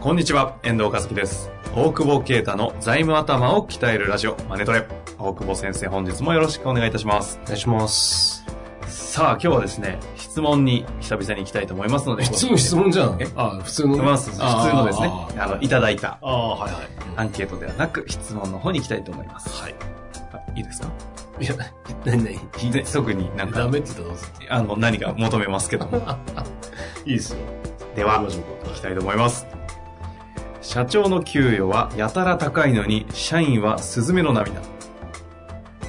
[0.00, 1.50] こんにちは、遠藤和樹です。
[1.76, 4.88] 大久保啓太の財務頭を鍛えるラジオ、マネトレ。
[5.18, 7.38] 大久保先生、本日もよろしくお願いいたします。
[7.42, 8.42] お願いします。
[8.86, 13.26] さあ、今日はですね、質問に久々に行きたいと思いますので、質問質問じゃんえ？
[13.36, 13.96] あ、普通の？
[13.98, 14.02] ね。
[14.16, 16.82] 普通のですねあ、あの、いただいたああ、はいはい。
[17.16, 19.50] アンケートではなく、質問の方に行きたいと思います。
[19.62, 19.74] はい。
[20.32, 20.88] あいいですか？
[21.38, 21.54] いや、
[22.06, 24.46] なになにで特になんか、ダメって言ったらどうする？
[24.54, 25.98] あの、何か求めますけども。
[27.04, 27.38] いいですよ。
[27.94, 28.30] では行
[28.72, 29.46] きたいと思います。
[30.60, 34.60] 社長の給与はやたら高いのに、社員はスズメの涙。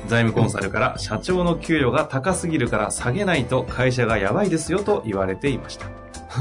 [0.08, 5.86] 財務コンサルから社長の給与が高すぎるから下げないと会社がやばいですよと言われていました。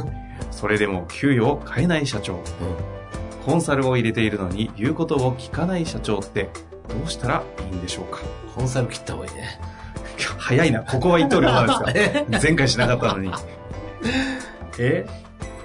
[0.51, 2.41] それでも給与を変えない社長。
[3.45, 6.51] コンサルを入れているのに言うことを聞かない社長って
[6.89, 8.20] どうしたらいいんでしょうか
[8.55, 9.61] コンサル切った方がいいね。
[10.39, 10.81] 早いな。
[10.83, 13.33] ここは言っとるようなんですか 前回しなかったのに。
[14.78, 15.06] え？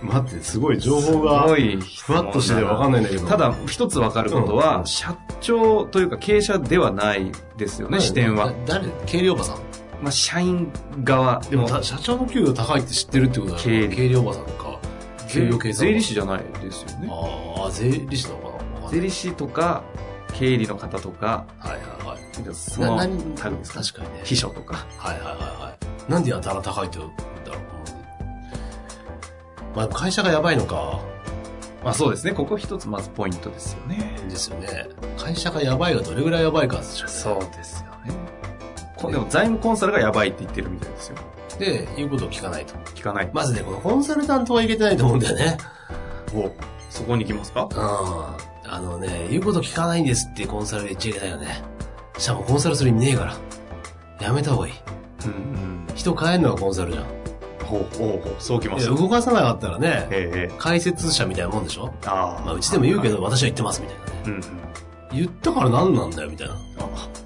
[0.01, 3.27] 待って、すごい情報がすご、いふわっとしててわかんないんだけど。
[3.27, 8.53] ただ、一つわかることは、うん社長というか経営者ではないですよね、視点は。。
[8.65, 8.87] 誰？
[9.05, 9.57] 経理おばさん？
[10.01, 10.71] まあ、社員
[11.03, 14.79] 側でも、社長の給与高いって知ってるってことだ経理経理おばさんか。
[15.29, 15.87] 給与計算。
[15.87, 17.09] 税理士じゃないですよね。
[17.09, 18.89] ああ、税理士なのかな？
[18.89, 19.83] 税理士とか、
[20.33, 22.53] 経理の方とか、はいはいはい。
[22.53, 23.35] そのな何？
[23.35, 24.21] タグですか確かにね。
[24.25, 24.85] 秘書とか。
[24.97, 26.11] はいはいはいはい。
[26.11, 27.15] なんでやたら高いって言うん
[27.45, 27.61] だろう？
[29.75, 30.99] まあ会社がやばいのか。
[31.83, 34.17] まあそうですね、ここ一つまずポイントですよね。
[34.27, 34.89] ですよね。
[35.17, 37.11] 会社がやばいがどれぐらいやばいかですよね。
[37.11, 38.13] そうですよね。
[38.95, 41.17] こでも財務コンサルがやばいって言ってるみたいですよ。
[41.59, 42.73] で、言うことを聞かないと。
[42.95, 43.29] 聞かない。
[43.33, 45.57] まずね、このコンサルタントはいけてないと思うんだよね。
[46.33, 46.51] お
[46.89, 47.69] そこに行きますか？
[47.71, 48.71] うん。
[48.71, 51.61] あのね、言うこと聞かないんですってコンサル言っちゃいけないよね。
[52.17, 53.35] しかもコンサルする意味ねえから。
[54.19, 54.73] やめた方がいい。
[55.25, 55.95] うんうん。
[55.95, 57.05] 人変えるのがコンサルじゃん。
[57.65, 58.87] ほうほうほう、そうきます。
[58.87, 61.93] 動かさなかったらね、解説者みたいなもんでしょ？
[62.05, 63.93] あまあ、うちでも言うけど、私は言ってますみた
[64.29, 64.45] いなね。
[65.13, 66.53] 言ったから何なんだよみたいな。
[66.53, 66.57] あ、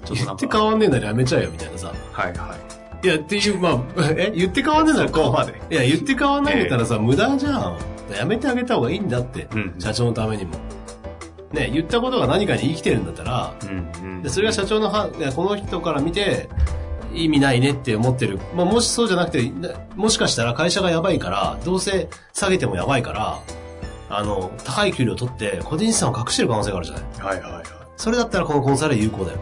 [0.04, 0.48] ちょっと言って。
[0.50, 1.92] 変わんねえならやめちゃえよみたいなさ。
[2.12, 2.54] はいは
[3.02, 3.06] い。
[3.06, 3.80] いや、っていう、まあ、
[4.16, 7.76] え、言って変わんねえならそこまでいや、言って変わんないんだったらさ、無駄じゃん。
[8.16, 9.48] やめてあげた方がいいんだって。
[9.52, 10.52] うん社長のためにも。
[11.52, 14.22] ね、言ったことが何かに生きてるんだったら、うんうん。
[14.22, 16.48] でそれが社長のはこの人から見て、
[17.14, 18.38] 意味ないねって思ってる。
[18.54, 23.38] まあ、もしそうじゃなくて、なもしかしたら会社がやばいから、どうせ下げてもやばいから、
[24.08, 27.04] あの、高い給料取って、個人資産を隠してる可能性があるじゃない。
[27.20, 27.64] はいはいはい。
[27.96, 29.38] それだったらこのコンサルは有効だよ。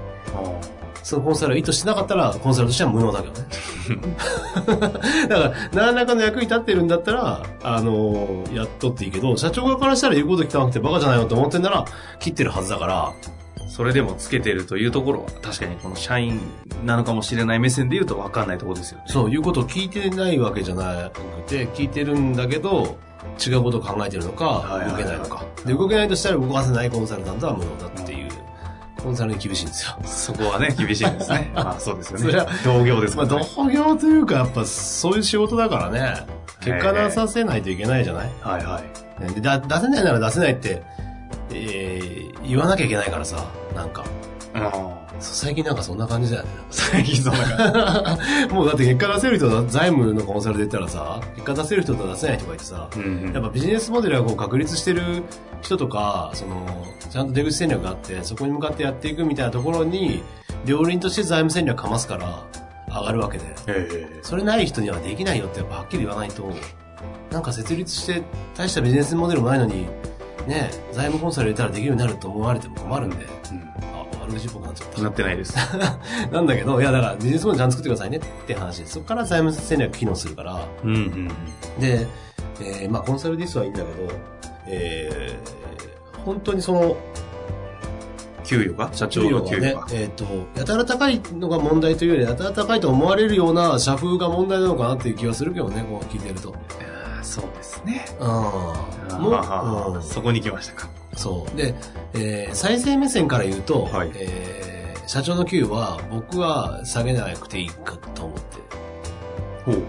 [1.03, 3.49] そのコンサルが意図してなかったら、コンサルとしては無能だけどね。
[5.27, 11.87] だから、何らかの役に立ってるんだったら、あのやっとっていいけど、社長側からしたら言うこと聞かなくてバカじゃないのって思ってんなら、
[12.21, 13.13] 切ってるはずだから、
[13.69, 16.41] それでもつけてるというところは、確かにこの社員
[16.85, 19.05] なのかもしれない目線で言うと分かんないところですよね。
[19.07, 22.99] そう、言うことを聞いてないわけじゃなくて、聞いてるんだけど、
[23.45, 25.45] 違うことを考えてるのか、動けないのか。
[25.65, 28.29] で、動けないとしたら動かせないコンサルタントは無能だっていう、
[29.03, 29.99] コンサルに厳しいんですよ。
[30.05, 31.51] そこはね、厳しいですね。
[31.55, 32.47] まあそうですよねそれは。
[32.65, 33.49] 同業ですまあ、からね。
[33.57, 36.27] 同業というか、やっぱそういう仕事だからね、
[36.61, 39.23] 結果出させないといけないじゃない、はいはい。
[39.23, 40.83] ねでだ出せないなら出せないって、
[41.65, 44.05] えー、言わなきゃいけないからさ、なんか。
[44.55, 46.51] あ最近なんかそんな感じだよね。
[46.71, 47.45] 最近そんな
[48.03, 53.01] 感 もうだって結果出せる人だ、財務のコンサルで言ったらさ、結果出せる人と出せない人がいてさ、じ。
[53.01, 55.25] うんうんやっぱビジネスモデルがこう確立してる
[55.61, 56.67] 人とか、その、
[57.11, 60.23] ちゃんと出口戦略があって、そこに向かってやっていくみたいなところに、
[60.65, 62.45] 両輪として財務戦略かますから、
[62.89, 63.45] 上がるわけで。
[63.67, 66.51] ええそれない人にはできないよってやっぱはっきり言わないと、
[67.31, 68.23] なんか設立して
[68.57, 69.87] 大したビジネスモデルもないのに、
[70.49, 73.17] ね、財務コンサル入れたらできるようになると思われても困るんで、
[73.95, 75.03] あ、悪口っぽくなっちゃった。
[75.03, 75.55] なってないです。
[76.33, 81.29] なんだけど、いやだからビジネスモデルちゃんと作ってくださいねって話で、そこから財務戦略機能するから、うんうん
[81.79, 82.07] で、
[82.61, 84.13] えーまあコンサルディスはいいんだけど、
[84.67, 86.97] えー本当にその、
[88.45, 88.91] 給与が？
[88.93, 90.25] 社長給与がねの給与が？、えっ、と、
[90.59, 96.55] やたら高いのが問題というより、やたら高いと思われるような社風が問題なのかなっていう気がするけどね、こう聞いてると。
[97.29, 98.07] そうですね。
[98.19, 98.27] うん。
[98.27, 100.89] あもう、ーうんそこに来ましたか。
[101.17, 101.57] そう。
[101.57, 101.75] で、
[102.15, 108.57] えー再生目線から言うと、はいえー社長の給与は僕は下げなくていいかと思って。
[109.65, 109.85] ほうほう。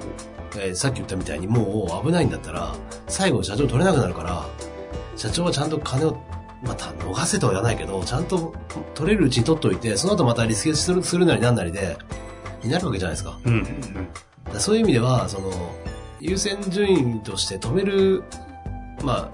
[0.56, 2.74] えーさっき言ったみたいにもう危ないんだったら、
[3.08, 4.46] 最後社長取れなくなるから、
[5.16, 6.18] 社長はちゃんと金を、
[6.64, 8.54] また逃せとは言わないけど、ちゃんと
[8.96, 11.98] 取れるうちに取っといて、その後またリスケするするなりなんなりで、
[12.64, 13.38] になるわけじゃないですか。
[13.46, 15.52] うんうんそういう意味では、その、
[16.20, 18.24] 優先順位として止める、
[19.04, 19.32] まあ、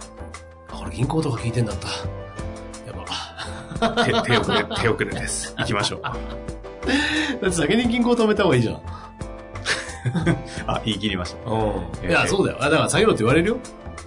[0.72, 1.88] あこれ銀行とか聞いてんだった。
[2.86, 3.90] やば。
[3.90, 4.24] うん。
[4.24, 5.56] 手手遅れ、手遅れです。
[5.58, 6.02] 行きましょう。
[6.04, 6.16] だっ
[7.40, 8.82] て先に銀行止めた方がいいじゃん。
[10.68, 12.08] あ、言い切りました。
[12.08, 12.60] いや、そうだよ。
[12.62, 13.58] あだから下げろって言われるよ。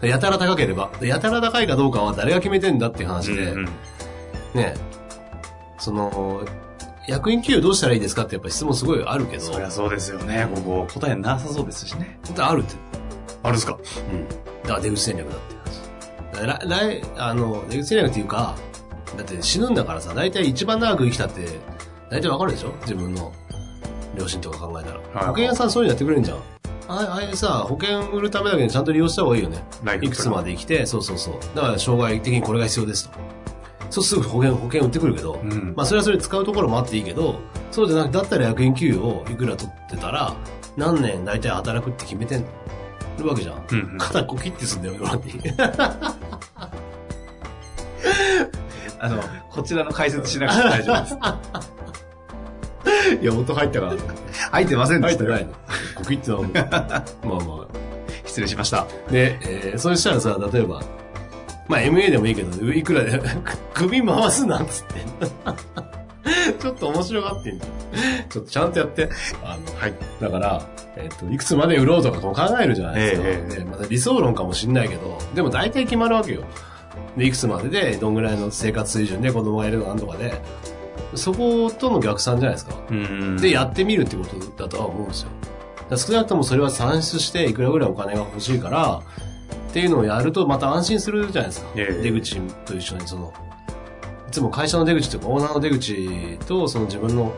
[0.03, 0.91] やたら高ければ。
[1.01, 3.69] でやたら高いかどうかは誰が決めてんだっていう話で、うんうん
[4.55, 4.75] ね、
[5.79, 6.43] その、
[7.09, 10.47] 役員給与どうしたらいいですかってやっぱり質問すごいあるけど、そりゃそうですよね。
[10.55, 12.19] ここ、答えなさそうですしね。
[12.27, 12.75] 本当にあるって。
[13.43, 13.79] あるんですか？
[14.13, 14.29] うん。
[14.29, 15.57] だから出口戦略だって
[16.47, 16.69] 話。
[16.69, 18.55] 来、あの、出口戦略っていうか、
[19.17, 21.47] だって死ぬんだからさ、大体一番長く生きたって、
[22.11, 22.73] 大体わかるでしょ？
[22.83, 23.33] 自分の
[24.17, 24.97] 両親とか考えたら。
[24.97, 26.39] はい保険屋さんそういうのやってくれるんじゃん。
[26.91, 29.63] あああいうさ、保険売るためだけにちゃんと利用した方がいいよね。
[30.03, 31.35] いくつまで生きて、そうそうそう。
[31.55, 33.19] だから障害的にこれが必要ですと。
[33.91, 37.41] そうすぐ保険、保険売ってくるけど、うんまあそれはそれで使うところもあっていいけど、
[37.71, 40.35] そうじゃなくて、だったら役員給与をいくら取ってたら、
[40.77, 42.43] 何年大体働くって決めて
[43.19, 43.67] るわけじゃん。
[43.71, 45.39] うんうん肩こきってすんだよ、もらっていい。
[49.01, 51.17] あの、こちらの解説しなくて大丈夫です。
[53.23, 53.93] いや、音入ったから。
[54.51, 55.55] 入ってませんでしたよ入ってないの。
[55.95, 56.43] こきってなの。
[57.39, 57.67] まあま
[58.25, 58.83] 失礼しました。
[58.83, 58.87] あ。
[59.11, 60.83] で、えー、そしたらさ、例えば、
[61.69, 63.21] まあ MA でもいいけど、いくらで、
[63.75, 64.95] 首回すなっつって。
[66.61, 68.29] ちょっと面白がってんじゃん。
[68.29, 69.09] ちょっとちゃんとやって。
[69.45, 69.95] あの、はい。
[70.21, 70.63] だから、
[70.97, 73.29] えっ、と、いくつまで売ろうとかこう考えるじゃないですか。
[73.29, 76.43] ええええでまた理想論かもしんないけど、でも大体決まるわけよ。
[77.17, 80.41] で、いくつまでで、どんぐらいの生活水準で子供がいるなんとかで、
[81.15, 82.75] そことの逆算じゃないですか。
[82.91, 85.29] うんで、やってみるってことだとは思うんですよ。
[85.97, 89.03] 少なくともそれは算出して、いくらぐらいお金が欲しいから、
[89.69, 91.71] っていうのをやるとまた安心するじゃないですか。
[91.77, 93.33] ええ出口と一緒にその、
[94.29, 97.33] いつも会社の出口というかオーナーの出口とその自分の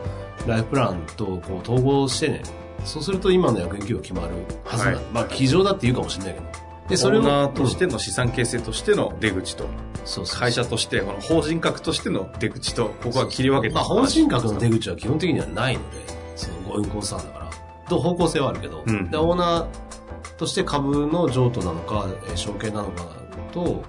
[0.47, 2.41] ライフプランとこう統合してね、
[2.85, 4.33] そうすると今の役員給与決まる
[4.63, 4.91] はずだ。
[4.91, 6.45] はいまあ、机上だって言うかもしれないけど。
[6.89, 9.65] で、それをオーナーとしての資産形成としての出口と、
[10.03, 15.97] そうそう会社として、この法人格としての出口と、ここは切り分けてまあ、法人格の出口は基本的にはないので、
[16.35, 17.49] そのご運行さんだから。
[17.87, 19.90] と方向性はあるけど、うんで、オーナー
[20.37, 23.03] として株の譲渡なのか、えー証券なのか
[23.51, 23.83] と、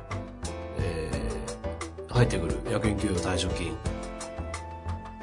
[0.78, 3.74] えー入ってくる役員給与退職金。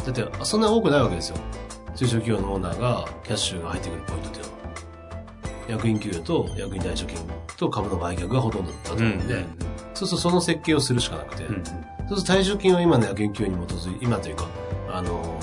[0.05, 1.37] だって、そんな多くないわけですよ。
[1.95, 4.57] 中小企業のオーナーがキャッシュが入ってくるポイントっていうのは。
[5.69, 7.19] 役員給与と役員退職金
[7.57, 9.45] と株の売却がほとんどだと思うんで、
[9.93, 11.63] そうするとその設計をするしかなくて、うんうん
[12.09, 14.47] そうすると退職金は今の役員給与に基づい今というか、
[14.91, 15.39] あの、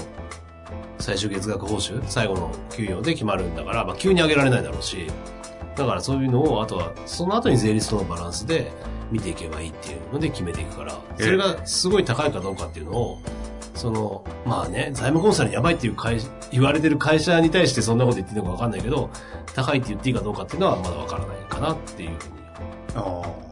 [0.99, 5.07] 最終月額報酬、最後の給与で決まるんだから、まあ急に上げられないだろうし、
[5.77, 8.73] だからそういうのを、あとは、その後に税率とのバランスで
[9.13, 13.19] 見ていけばいいっていうので決めていくから、それがすごい高いかどうかっていうのを、
[13.75, 19.11] その、まあね、財務コンサルにやばいっていう会社言われてる会社に対してそんなこと言っていいのかわかんないけど、
[19.55, 22.35] 高いって言っていいかどうかっていうのはまだわからないかなっていうふうに。
[22.95, 23.47] ああ。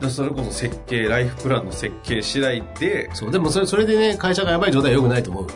[0.00, 5.48] でそれこそ設計、ライフプランの設計次第で、そう、でもそれ、それでね、会社がやばい状態は良くないと思うよ。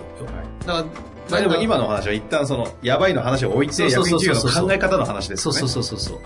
[0.66, 0.84] だから、
[1.30, 5.68] まあでも今の話は一旦その、やばいの話を置いて、役員給与の考え方の話ですそうよね。
[5.68, 6.20] そうそうそうそう。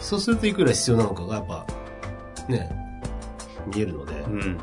[0.00, 1.66] そうするといくら必要なのかがやっぱ、
[2.48, 2.70] ね、
[3.66, 4.12] 見えるので。
[4.14, 4.58] うん。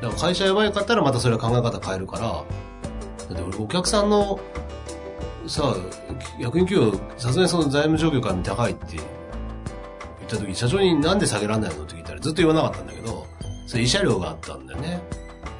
[0.00, 2.44] だから会社やばいかったらまたそれは考え方変えるから、だ
[3.32, 4.38] って俺お客さんの、
[5.46, 5.74] さ、
[6.38, 9.04] 役員給与、さすがにその財務状況から高いって言っ
[10.28, 13.26] た時、社長になんで下げられないのって聞いたらずっと言わなかったんだけど、
[13.66, 15.00] それ慰謝料があったんだよね。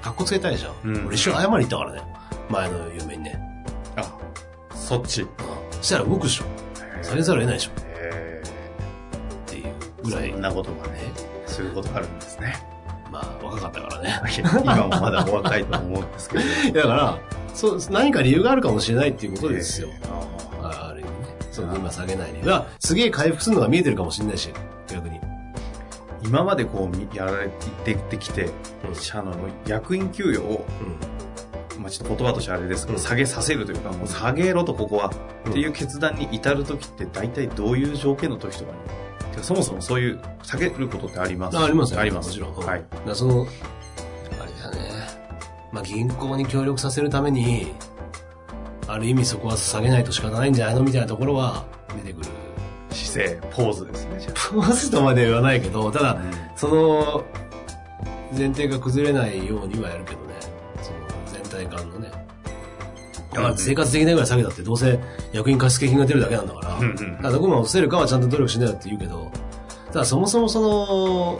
[0.02, 0.74] かっこつけたいじゃん。
[0.84, 2.15] うん俺一緒に謝りに行ったからね。
[2.50, 3.64] 前の嫁にね。
[3.96, 4.18] あ、
[4.74, 5.26] そっち。
[5.80, 6.44] したら動くでしょ。
[7.02, 7.70] 下げざるを得ないでしょ。
[7.86, 9.64] へっていう
[10.02, 10.30] ぐらい。
[10.30, 11.12] そんなことがね、
[11.46, 12.56] そういうことがあるんですね。
[13.10, 14.20] まあ、若かったからね。
[14.64, 16.44] 今もまだお若いと思うんですけど。
[16.74, 17.18] だから、
[17.54, 19.88] そう、何か理由があるかもしれないっていうことですよ。
[20.62, 21.14] ある意味ね。
[21.50, 24.52] そう、今下げない理由は、すげえ回復するのが見えてるかもしれないし、
[24.88, 25.20] 逆に。
[26.22, 27.48] 今までこうみやられ
[27.84, 28.50] ててきて
[28.88, 29.32] うん、社の
[29.66, 30.64] 役員給与を、
[31.78, 35.10] まあちょっと言葉としてあれですけど、うん下げさせるというか、もう下げろとここは、
[35.44, 38.72] うんっていう決断に至る時って大体どういう条件の時とか
[39.36, 41.58] にそもそもそういう下げることってあります？
[41.58, 42.28] あありますよあります。
[42.28, 42.54] もちろん。
[42.66, 42.84] はい。
[43.06, 43.46] だその、
[44.40, 44.90] あれだね。
[45.72, 47.74] まあ、銀行に協力させるために、
[48.88, 51.66] ある意味そこは下げないと仕方ないんじゃないのみたいなところは
[52.02, 52.26] 出てくる。
[52.90, 56.18] 姿勢、ポーズですね、ポーズとまでは言わないけど、ただあ。、
[56.56, 57.24] その、
[58.36, 60.35] 前提が崩れないようにはやるけどね。
[61.64, 62.10] そ体感のね。
[63.32, 64.98] だから生活できないぐらい下げたって、どうせ
[65.32, 69.30] 役員貸付金が出るだけなんだから、うんうんだからどこまで落とせるかはちゃんと努力しなよって言うけど、
[69.92, 71.38] ただそもそもその、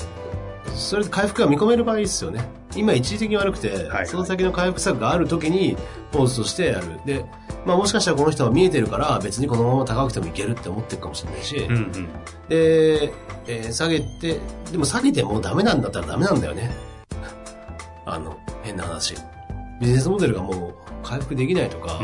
[0.74, 2.44] それで回復が見込める場合ですよね。
[2.74, 5.76] 今一時的に悪くて、はいその先の回復策がある時に
[6.12, 7.00] ポーズとしてやる。
[7.06, 7.24] で、
[7.64, 11.92] まあもしかしたらこの人は見えてるから別にこのまま高くてもいけるって思ってるかもしれないし、うんうん。
[12.48, 13.12] で、
[13.46, 14.38] えー下げて、
[14.70, 16.70] でも下げてもダメなんだったらダメなんだよね。
[18.04, 19.14] あの、変な話。
[19.80, 22.00] ビジネスモデルがもう回復できないとか。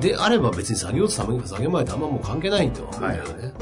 [0.00, 3.52] であれば別に下げようと下げ下げまいとあんまもう関係ないって思うんだよね。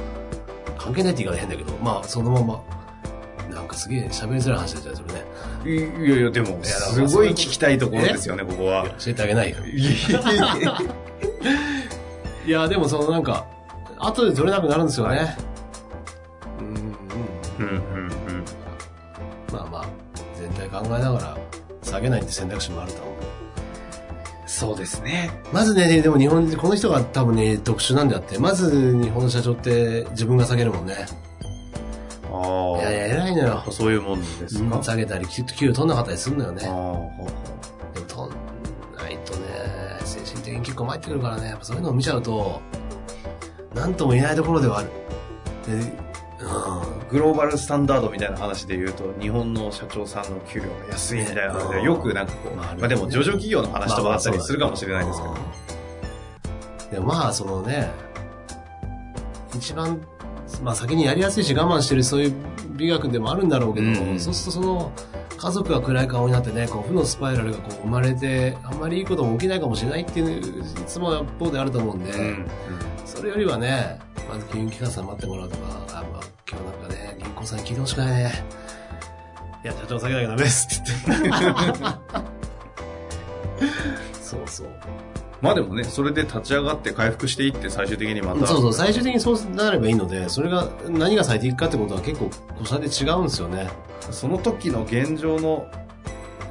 [0.79, 2.63] 関係ないって言い方変だけど、まあそのまま、
[3.55, 5.23] なんかすげえ喋りづらい話だったりするね。
[5.65, 8.89] いやいや、でも、すごい聞きたいところですよね、ここは。
[8.99, 9.59] 教えてあげないよ。
[12.45, 13.47] いやでもそのなんか、
[13.99, 15.37] 後で取れなくなるんですよね。
[16.59, 16.75] うんうん。
[16.75, 16.87] うん
[17.69, 18.13] うんうん。
[19.53, 19.87] まあまあ、
[20.37, 21.39] 全体考えながら、
[21.85, 23.12] 下げないって選択肢もあると思う。
[24.63, 25.29] そうですね。
[25.53, 31.05] まずね、でも日本人、この人が多分ね、特殊なんであって、まず日本の社長って自分が下げるもんね。
[32.33, 32.81] ああ。
[32.81, 33.65] いやいや、偉いのよ。
[33.73, 36.69] そういうもんですか、下げたり、給給取んなかったりするのよああね。
[36.69, 37.31] ほうほ
[37.93, 39.41] でも取んないとね、
[40.05, 42.61] 精神的に結構参ってくるからね、やっぱそういうのを見ちゃうと、
[43.75, 44.91] なんとも言えないところではある。
[45.67, 45.93] で、
[47.13, 54.51] グローバルスタンダードみたいな話で言うと、日本の社長さんの給料が安いみたいな話で、よくなんかこう、まあまあでも、上場企業の話とかだったりす。
[54.51, 55.21] るかもしれないです。
[55.21, 55.35] けど。
[56.93, 57.91] でもまあ、そのね、
[59.55, 60.01] 一番、
[60.63, 61.39] まあ先にやりやす。
[61.41, 62.35] いし我慢してるそういう
[62.77, 64.51] 美学でもあるんだろうけど、うんそうす。
[64.51, 64.93] るとその、
[65.37, 72.47] 家族が暗い顔になってね、こう負のスパイラルがこう生まれて、あんまりいいことも起きないかもしれないっていう、いつも一方であると思うんで、うん。
[73.05, 73.99] それよりはね、
[74.31, 76.05] まず金融機関さん待ってもらうとか、
[77.43, 78.33] なんかね、銀行さんに聞いてほしくないね。
[79.65, 81.31] いや、社長下げなきゃダメですって言って。
[84.23, 84.69] そうそう。
[85.41, 88.47] まあでもね、それで立ち上がって回復していって最終的にまた。
[88.47, 93.69] そうそう、最終的にそうなればいいので、それが何が最適かってことは結構、個差で違うんですよね。
[94.11, 95.67] その時の現状の、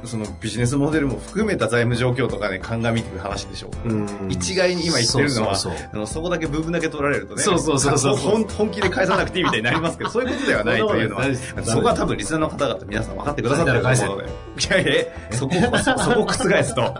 [0.04, 3.88] そのビジネスモデルも含めた財務状況とかね、鑑みていく話でしょう。
[3.88, 11.24] うん一概に今言ってるのはそあのそこだけ部分だけ取られるとね、そうそうそうそう本本気で返さなくていいみたいになりますけど、そういうことではないというのは、
[11.64, 16.32] そこは多分リスナーの方々皆さん分かってくださってると思うので、いやいや、そこ、そそこを覆
[16.64, 16.94] すと、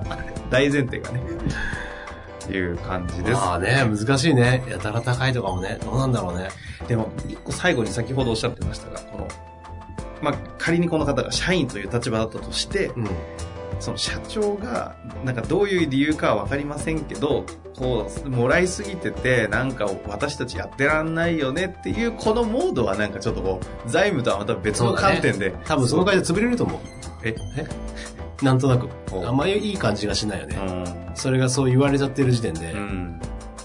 [0.51, 1.23] 大前提がね、
[2.51, 3.33] いう感じです。
[3.33, 4.63] まあね、難しいね。
[4.69, 6.49] やたら高いとかもね、どうなんだろうね。
[6.89, 9.29] でも、一個最後に先ほどおっしゃってましたが、この、
[10.23, 13.09] まあ、仮にこの方が社員という立場だったとして、うん。
[13.81, 17.45] その社長が、なんかどういう理由かはわかりませんけど、
[17.77, 25.53] こう、もらいすぎてて、なんか私たちやってらんないよねっていう、このモードはなんかちょっとこう、財務とはまた別の観点で。
[25.65, 26.81] 多分その会社潰れると思う。
[27.25, 27.35] え？
[28.41, 28.89] なんとなく。
[29.13, 30.57] おあんまりいい感じがしないよね。
[30.57, 31.17] うん。
[31.17, 32.71] それがそう言われちゃってる時点で。
[32.73, 33.21] うん。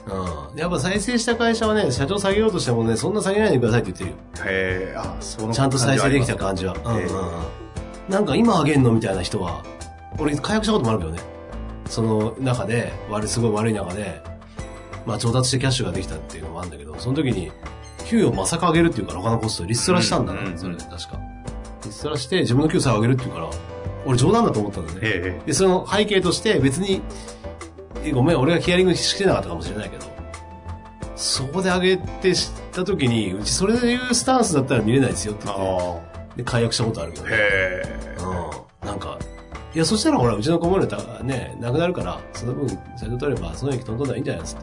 [0.10, 0.58] うん。
[0.60, 4.18] やっぱ再生した会社はね、社長下げようとしてもね、そんな下げないでくださいって言ってるよ。
[4.50, 6.74] へえ、あ、そのちゃんと再生できた感感じは。
[6.74, 7.68] うんええうんうん
[8.10, 9.64] なんか今あげんのみたいな人は、
[10.18, 11.20] 俺解約したこともあるけどね。
[11.90, 14.22] その中で、悪い、すごい悪い中で、
[15.06, 17.52] まあ調達してキャッシュができたっていうのもあるんだけど、その時に、
[18.06, 21.20] 給与まさか上げるっていうから他のコストリストラしたんだな、うんうんうんそれ確か。
[21.86, 23.50] リストラして自分の給与さえ上げるっていうから、
[24.06, 25.00] 俺冗談だと思ったんだね。
[25.04, 27.02] えで、その背景として別に、
[28.10, 30.06] えごめん、俺がヒアリングしてなかったかもしれないけど、
[31.16, 35.52] そこで上げて知った時に、うちそれでいうスタンスだったら見れないですよってえ。
[35.52, 36.02] 言って、
[36.34, 37.30] あで、解約したことあるけどあ。
[37.30, 37.36] ね。
[37.36, 37.40] へ
[37.86, 38.18] え。
[38.82, 38.88] うん。
[38.88, 39.18] なんか、
[39.74, 42.78] いや、そしたらほら、うちの子もネタがね、なくなるから、その分、社
[43.10, 44.62] 長取れば、その益トントンないいんじゃないですか。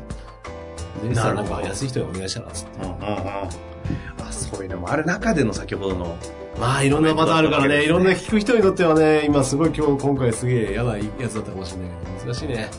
[1.09, 2.87] で、さんなんか安い人にお願いしたら、つって。
[2.87, 3.27] うんうんうん。
[4.27, 6.17] あ、そういうのもある中での先ほどの、
[6.61, 12.71] まあ、いろんなパターンあるからね、いろんな聞く人にとってはね、今すごい今日、今回すげえ嫌なやつだったかもしれないけど、難しいね。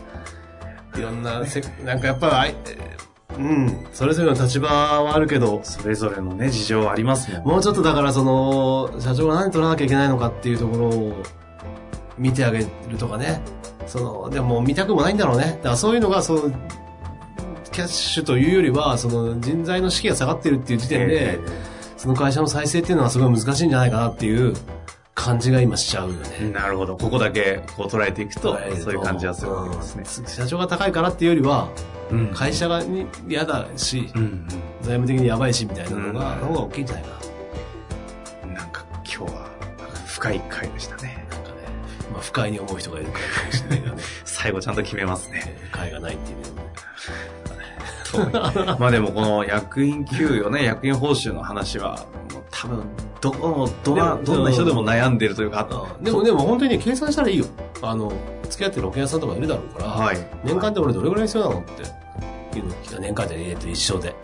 [0.98, 3.06] いろんなせ、なんかやっぱ、あいえー
[3.38, 11.24] うん、それぞれの立場はあるけど、それぞれのね、事情はありますもんもうちょっとだからその、社長が何取らなきゃいけないのかっていうところを
[12.18, 13.42] 見てあげるとかね。
[13.88, 15.58] その、でも見たくもないんだろうね。
[15.58, 16.42] だからそういうのが、その、
[17.72, 21.40] キャッシュというよりは、その人材の士気が下がってるっていう時点で、
[21.98, 24.54] その会社の再生っていうのはすごい難しいんじゃないかなっていう
[25.16, 26.50] 感じが今しちゃうよね。
[26.52, 26.96] なるほど。
[26.98, 30.04] ここだけこう捉えていくと、えーそういう感じはするわけですね。
[30.06, 31.70] うん社長が高いからっていうよりは、
[32.12, 34.48] うん会社がに嫌だし、うんうん
[34.82, 37.10] 財務的にやばいしみたいなのが、うんの方が大きいんじゃないか
[38.48, 38.54] な。
[38.54, 39.50] なんか今日は
[40.06, 41.26] 深い回でしたね。
[41.32, 41.56] なんかね、
[42.12, 44.04] まあ不快に思う人がいるかもしれないけどね。
[44.26, 45.44] 最後ちゃんと決めますね。
[45.46, 46.46] えー会がないっていうね。
[48.80, 52.84] まあでもこの役員給与ね、役員報酬の話は、もう多分、
[53.26, 55.68] どこの、どどんな人でも悩んでるというか、
[56.00, 57.46] でも、でも本当にね、計算したらいいよ。
[57.82, 58.12] あの、
[58.50, 60.18] 付き合ってる保険屋さんとかいるだろうから、はい。
[60.44, 64.16] 年間って俺どれぐらい必要なのっていうのを聞いた年間ってえっと一生で。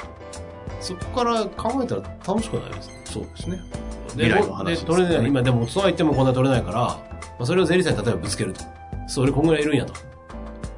[0.80, 3.02] そこから考えたら楽しくないですね。
[3.06, 3.62] そうですね。
[4.16, 7.00] で未来の話ですねで取れない、今でもそうは言ってもこんな取れないから、ま
[7.40, 8.62] あ、それを税理士さんに例えばぶつけると。
[9.08, 9.94] それこんぐらいいるんやと。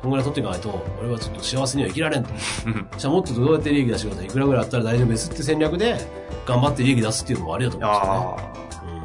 [0.04, 2.30] こんぐらい取っていかないと、俺はちょっと幸せには生きられんと。
[2.68, 4.26] う んじゃあもっとどうやって利益出してください？
[4.26, 5.98] いくらぐらいあったら大丈夫ですって戦略で、
[6.46, 9.02] 頑張って利益出すっていうのもありだと思うんですよね。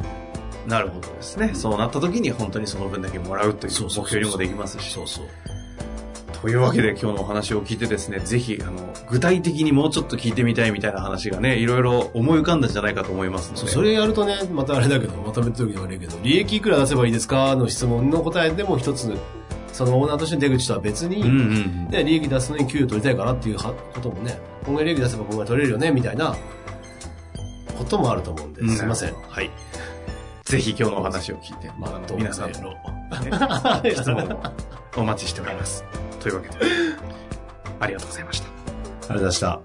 [0.66, 1.50] なるほどですね。
[1.54, 4.92] そうなった時に本当にその分だけもらうという目そうそうそう標にもできますし。
[4.92, 5.24] そうそう。
[6.42, 8.78] というわけで今日のお話を聞いてですね、ぜひ、あの、
[9.10, 13.60] 具体的にもうちょっと聞いてみたいみたいな話がね、いろいろ思い浮かんだんじゃないかと思いますので。
[13.60, 17.54] そうそれやるとね、またあれだけど、まとめておき悪いけど、利益いくら出せばいいですか？
[17.56, 19.12] の質問の答えでも一つ、
[19.78, 21.34] そのオーナーとしての出口とは別に、うんうんう
[21.86, 21.88] ん。
[21.88, 26.36] で、利益出すのに給与取りたいからっていうはこともね、今後利益出せば今後取れるよね、みたいな
[27.78, 29.14] こともあると思うんで、うんすいません。
[29.14, 29.52] はい。
[30.42, 32.70] ぜひ今日のお話を聞いて、まあ、皆さんの、の。
[33.82, 34.52] ね、 質問を
[34.96, 35.84] お待ちしております。
[36.18, 36.54] というわけで、
[37.78, 38.48] ありがとうございました。
[38.48, 39.60] ありがとうございました。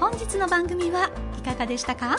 [0.00, 1.08] 本日の番組は
[1.38, 2.18] いかがでしたか？